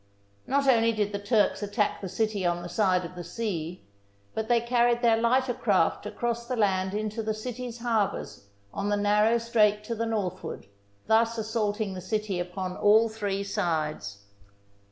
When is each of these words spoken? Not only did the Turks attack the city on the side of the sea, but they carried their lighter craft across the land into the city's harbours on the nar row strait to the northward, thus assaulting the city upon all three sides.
Not 0.47 0.67
only 0.67 0.93
did 0.93 1.11
the 1.11 1.19
Turks 1.19 1.61
attack 1.61 2.01
the 2.01 2.09
city 2.09 2.43
on 2.43 2.63
the 2.63 2.69
side 2.69 3.05
of 3.05 3.13
the 3.13 3.23
sea, 3.23 3.83
but 4.33 4.47
they 4.47 4.59
carried 4.59 5.03
their 5.03 5.15
lighter 5.17 5.53
craft 5.53 6.07
across 6.07 6.47
the 6.47 6.55
land 6.55 6.95
into 6.95 7.21
the 7.21 7.35
city's 7.35 7.77
harbours 7.77 8.47
on 8.73 8.89
the 8.89 8.97
nar 8.97 9.25
row 9.25 9.37
strait 9.37 9.83
to 9.83 9.93
the 9.93 10.07
northward, 10.07 10.65
thus 11.05 11.37
assaulting 11.37 11.93
the 11.93 12.01
city 12.01 12.39
upon 12.39 12.75
all 12.77 13.09
three 13.09 13.43
sides. 13.43 14.23